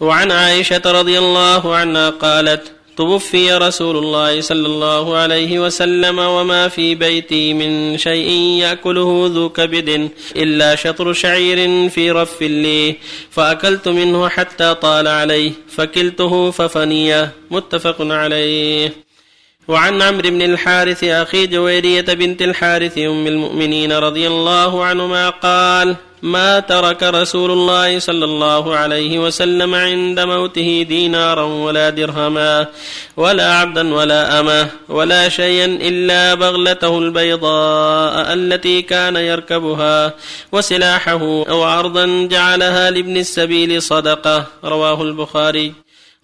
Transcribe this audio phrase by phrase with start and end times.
[0.00, 6.94] وعن عائشة رضي الله عنها قالت توفي رسول الله صلى الله عليه وسلم وما في
[6.94, 8.30] بيتي من شيء
[8.62, 12.96] يأكله ذو كبد إلا شطر شعير في رف لي
[13.30, 19.09] فأكلت منه حتى طال عليه فكلته ففنيه متفق عليه.
[19.70, 26.60] وعن عمرو بن الحارث أخي جويرية بنت الحارث أم المؤمنين رضي الله عنهما قال ما
[26.60, 32.66] ترك رسول الله صلى الله عليه وسلم عند موته دينارا ولا درهما
[33.16, 40.14] ولا عبدا ولا أمه ولا شيئا إلا بغلته البيضاء التي كان يركبها
[40.52, 44.46] وسلاحه أو عرضا جعلها لابن السبيل صدقة.
[44.64, 45.72] رواه البخاري.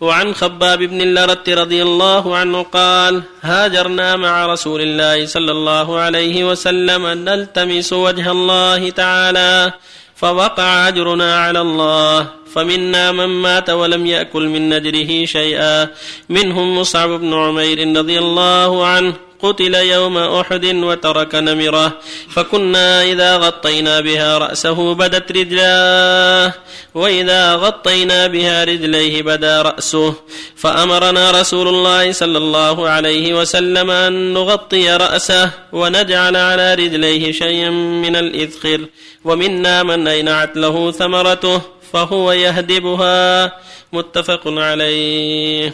[0.00, 6.50] وعن خباب بن اللرت رضي الله عنه قال هاجرنا مع رسول الله صلى الله عليه
[6.50, 9.72] وسلم نلتمس وجه الله تعالى
[10.16, 15.88] فوقع أجرنا على الله فمنا من مات ولم يأكل من نجره شيئا
[16.28, 21.92] منهم مصعب بن عمير رضي الله عنه قتل يوم أحد وترك نمرة.
[22.34, 26.52] فكنا إذا غطينا بها رأسه بدت رجلاه.
[26.94, 30.14] وإذا غطينا بها رجليه بدا رأسه.
[30.56, 38.16] فأمرنا رسول الله صلى الله عليه وسلم أن نغطي رأسه ونجعل على رجليه شيئا من
[38.16, 38.80] الاذخر
[39.24, 43.52] ومنا من اينعت له ثمرته؟ فهو يهدبها.
[43.92, 45.72] متفق عليه.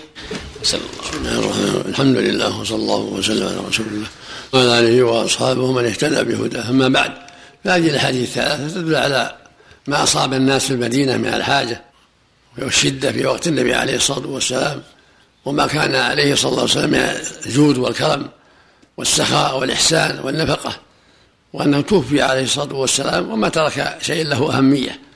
[1.15, 4.07] الله الحمد لله وصلى الله وسلم على رسول الله.
[4.53, 6.71] وعلى آله وأصحابه من اهتدى بهداه.
[6.71, 7.13] أما بعد
[7.65, 9.37] فهذه الأحاديث الثلاثة تدل على
[9.87, 11.85] ما أصاب الناس في المدينة من الحاجة
[12.59, 14.83] والشدة في وقت النبي عليه الصلاة والسلام
[15.45, 18.29] وما كان عليه صلى الله عليه وسلم من الجود والكرم
[18.97, 20.77] والسخاء والإحسان والنفقة
[21.53, 25.10] وأنه توفي عليه الصلاة والسلام وما ترك شيء له أهمية.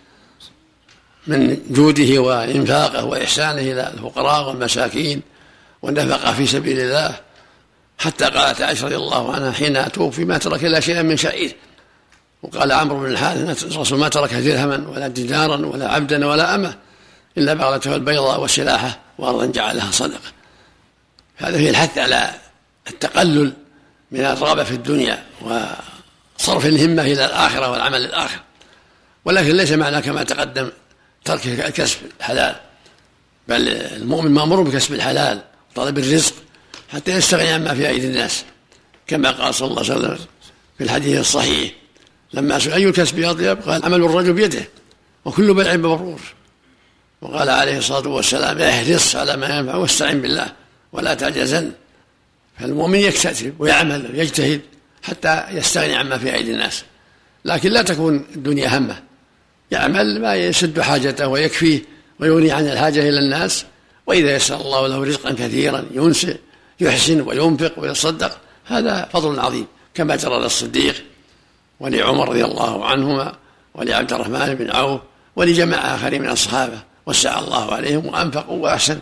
[1.26, 5.22] من جوده وإنفاقه وإحسانه إلى الفقراء والمساكين
[5.82, 7.20] والنفقه في سبيل الله
[7.98, 11.56] حتى قالت عائشة رضي الله عنها حين توفي ما ترك الا شيئا من شعير
[12.42, 16.74] وقال عمرو بن الحارث الرسول ما ترك درهما ولا دينارا ولا عبدا ولا أمة
[17.38, 20.32] إلا بغلته البيضاء وسلاحه وأرضا جعلها صدقة
[21.36, 22.30] هذا فيه الحث على
[22.90, 23.52] التقلل
[24.10, 28.40] من الرغبة في الدنيا وصرف الهمة إلى الآخرة والعمل للاخره
[29.24, 30.70] ولكن ليس معنى كما تقدم
[31.24, 32.54] ترك كسب الحلال.
[33.48, 36.34] بل المؤمن مأمور بكسب الحلال وطلب الرزق
[36.92, 38.44] حتى يستغني عما في أيدي الناس.
[39.06, 40.18] كما قال صلى الله عليه وسلم
[40.78, 41.72] في الحديث الصحيح
[42.32, 44.68] لما سئل أي الكسب أطيب؟ قال عمل الرجل بيده
[45.24, 46.20] وكل بيع مبرور.
[47.22, 50.52] وقال عليه الصلاة والسلام احرص على ما ينفع واستعن بالله
[50.92, 51.72] ولا تعجزن.
[52.58, 54.60] فالمؤمن يكتسب ويعمل ويجتهد
[55.02, 56.84] حتى يستغني عما في أيدي الناس.
[57.44, 59.02] لكن لا تكون الدنيا همة.
[59.74, 61.82] يعمل ما يسد حاجته ويكفيه
[62.20, 63.64] ويغني عن الحاجة إلى الناس
[64.06, 66.36] وإذا يسر الله له رزقا كثيرا ينسئ
[66.80, 70.94] يحسن وينفق ويتصدق هذا فضل عظيم كما جرى للصديق
[71.80, 73.34] ولعمر رضي الله عنهما
[73.74, 75.00] ولعبد الرحمن بن عوف
[75.36, 78.98] ولجماعة آخرين من الصحابة وسع الله عليهم وأنفقوا وأحسن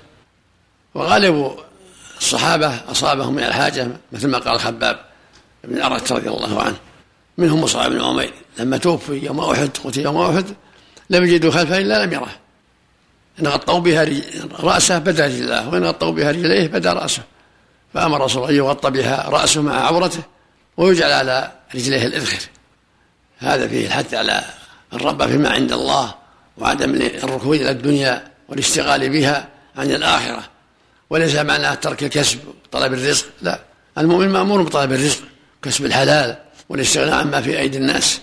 [0.94, 1.56] وغالب
[2.20, 5.00] الصحابة أصابهم من الحاجة مثل ما قال خباب
[5.64, 6.76] بن أرت رضي الله عنه.
[7.38, 8.32] منهم مصعب بن عمير.
[8.58, 10.44] لما توفي يوم أحد قتل يوم أحد
[11.10, 12.30] لم يجدوا خلفه إلا لم يره.
[13.40, 14.06] إن غطوا بها
[14.60, 17.22] رأسه بدا رجلاه وإن غطوا بها رجليه بدا رأسه.
[17.94, 20.22] فأمر الرسول أن يغطى بها رأسه مع عورته
[20.76, 22.40] ويجعل على رجليه الاذخر
[23.38, 24.44] هذا فيه الحث على
[24.92, 26.14] الرغبه فيما عند الله
[26.58, 30.42] وعدم الركود إلى الدنيا والاشتغال بها عن الآخرة.
[31.10, 33.60] وليس معنى ترك الكسب وطلب الرزق لا.
[33.98, 35.22] المؤمن مأمور بطلب الرزق
[35.62, 36.36] كسب الحلال.
[36.72, 38.20] والاستغناء عما في أيدي الناس.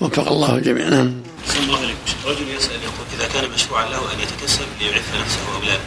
[0.00, 1.22] وفق الله الجميع نعم.
[1.62, 1.96] الله عليكم
[2.26, 5.78] رجل يسأل يقول إذا كان مشروعا له أن يتكسب ليعف نفسه لا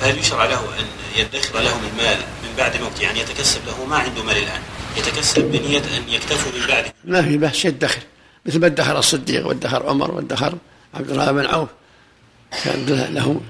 [0.00, 0.84] فهل يشرع له أن
[1.16, 4.60] يدخر له من مال من بعد موته؟ يعني يتكسب له ما عنده مال الآن
[4.96, 8.02] يتكسب بنية أن يكتفوا من بعده ما في بأس يدخر.
[8.46, 10.54] مثل ما ادخر الصديق وادخر عمر وادخر
[10.94, 11.68] عبد الرحمن بن عوف.
[12.64, 13.40] كان له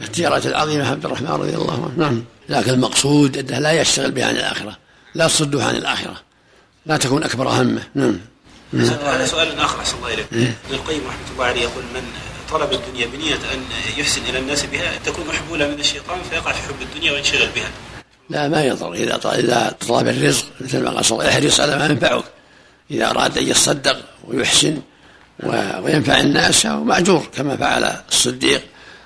[0.00, 1.94] التجارات العظيمة عبد الرحمن رضي الله عنه.
[1.96, 2.24] نعم.
[2.48, 4.78] لكن المقصود أنه لا يشتغل به عن الآخرة
[5.14, 6.29] لا تصده عن الآخرة.
[6.86, 7.82] لا تكون أكبر همه.
[7.94, 8.20] نعم.
[8.74, 10.26] هذا سؤال آخر أحسن الله إليك.
[10.32, 12.02] ابن القيم رحمة الله عليه يقول من
[12.50, 13.62] طلب الدنيا بنية أن
[13.96, 17.70] يحسن إلى الناس بها تكون محبوله من الشيطان فيقع في حب الدنيا وينشغل بها.
[18.30, 18.92] لا ما يضر.
[18.92, 22.24] إذا طلب إذا طلب الرزق مثل ما قال صلى الله احرص على ما ينفعك؟
[22.90, 24.80] إذا أراد أن يتصدق ويحسن
[25.82, 28.62] وينفع الناس فهو مأجور كما فعل الصديق.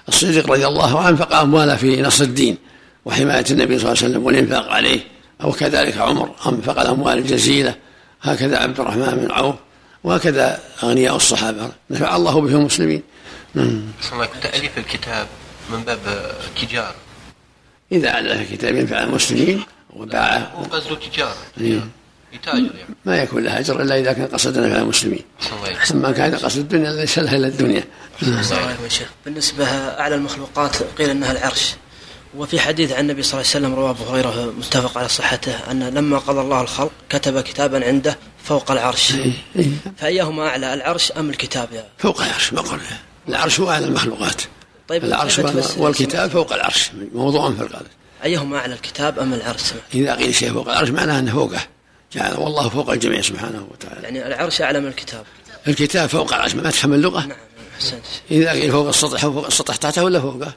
[0.09, 2.59] الصديق رضي الله عنه انفق امواله في نصر الدين
[3.05, 5.00] وحماية النبي صلى الله عليه وسلم والإنفاق عليه.
[5.43, 6.35] أو كذلك عمر.
[6.47, 7.75] انفق الاموال الجزيلة.
[8.23, 9.55] هكذا عبد الرحمن بن عوف.
[10.05, 11.71] وهكذا أغنياء الصحابة.
[11.91, 13.03] نفع الله بهم المسلمين.
[13.57, 14.29] الله.
[14.43, 15.27] تأليف الكتاب
[15.71, 15.99] من باب
[16.63, 16.95] تجارة.
[17.93, 21.37] إذا على كتاب ينفع المسلمين وباعه هو قصده تجارة.
[21.61, 21.81] إيه.
[22.33, 25.23] يتاجر يعني ما يكون لها أجر إلا إذا كان قصد نفع المسلمين.
[25.91, 27.85] أما كان قصد الدنيا ليس لها إلا الدنيا.
[29.25, 31.75] بالنسبة أعلى المخلوقات قيل أنها العرش.
[32.37, 35.89] وفي حديث عن النبي صلى الله عليه وسلم رواه أبو هريرة متفق على صحته أن
[35.89, 39.15] لما قضى الله الخلق كتب كتابا عنده فوق العرش.
[39.15, 39.33] إيه.
[39.99, 42.99] فأيهما أعلى العرش أم الكتاب يا؟ فوق العرش ما قلنا.
[43.29, 44.43] العرش هو أعلى المخلوقات.
[44.89, 45.39] طيب العرش
[45.77, 47.87] والكتاب فوق العرش موضوع في القلب
[48.25, 49.63] أيهما أعلى الكتاب أم العرش.
[49.95, 51.61] إذا قيل شيء فوق العرش معناه أنه فوقه.
[52.13, 54.03] جعل والله فوق الجميع سبحانه وتعالى.
[54.03, 55.25] يعني العرش أعلى من الكتاب.
[55.69, 57.39] الكتاب فوق العرش ما تفهم اللغة؟ نعم
[57.77, 58.05] أحسنت.
[58.31, 60.57] إذا قيل فوق السطح فوق السطح تحته ولا فوقه؟ عليك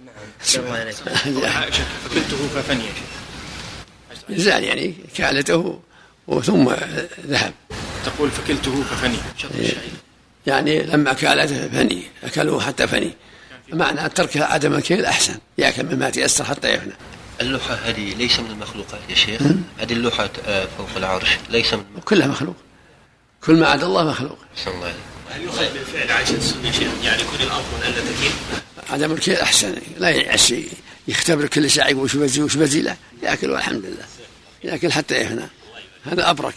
[1.44, 5.80] عائشة فكلته ففني يا شيخ زال يعني كالته
[6.28, 6.70] وثم
[7.28, 7.54] ذهب.
[8.06, 9.78] تقول فكلته ففني الشعير
[10.48, 13.12] يعني لما كالته فني أكلوه حتى فني.
[13.74, 15.38] معنى ترك عدم الكيل أحسن.
[15.58, 16.94] يأكل مما تيسر حتى يفنى.
[17.42, 19.42] اللوحة هذه ليس من المخلوقات يا شيخ.
[19.80, 21.30] هذه اللوحة آه، فوق العرش.
[21.50, 22.04] ليس من المخلوقات.
[22.04, 22.56] كلها مخلوق.
[23.44, 24.38] كل ما عدا الله مخلوق.
[24.58, 24.96] أحسن الله إليك.
[25.32, 28.32] هل يؤخذ من فعل عائشة السنة شيء يعني يكون الأفضل ألا تكيل
[28.90, 29.76] عدم الكيل أحسن.
[29.98, 30.54] لا يعس
[31.08, 34.06] يختبر كل ساعة وش بزي وش بزي؟ له يأكل والحمد لله.
[34.64, 35.48] يأكل حتى يفنى
[36.06, 36.56] هذا أبرك.